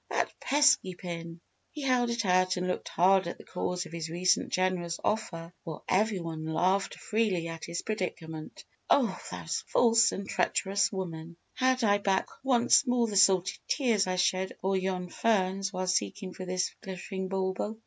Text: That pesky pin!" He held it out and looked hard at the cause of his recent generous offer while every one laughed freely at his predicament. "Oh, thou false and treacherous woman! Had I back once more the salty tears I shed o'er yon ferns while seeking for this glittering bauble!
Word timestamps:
That 0.09 0.33
pesky 0.39 0.95
pin!" 0.95 1.39
He 1.69 1.83
held 1.83 2.09
it 2.09 2.25
out 2.25 2.57
and 2.57 2.65
looked 2.67 2.87
hard 2.87 3.27
at 3.27 3.37
the 3.37 3.43
cause 3.43 3.85
of 3.85 3.91
his 3.91 4.09
recent 4.09 4.51
generous 4.51 4.99
offer 5.03 5.53
while 5.63 5.83
every 5.87 6.19
one 6.19 6.43
laughed 6.43 6.95
freely 6.95 7.47
at 7.47 7.65
his 7.65 7.83
predicament. 7.83 8.65
"Oh, 8.89 9.15
thou 9.29 9.45
false 9.45 10.11
and 10.11 10.27
treacherous 10.27 10.91
woman! 10.91 11.37
Had 11.53 11.83
I 11.83 11.99
back 11.99 12.25
once 12.43 12.87
more 12.87 13.05
the 13.05 13.15
salty 13.15 13.59
tears 13.67 14.07
I 14.07 14.15
shed 14.15 14.53
o'er 14.63 14.75
yon 14.75 15.07
ferns 15.09 15.71
while 15.71 15.85
seeking 15.85 16.33
for 16.33 16.45
this 16.47 16.73
glittering 16.81 17.27
bauble! 17.27 17.77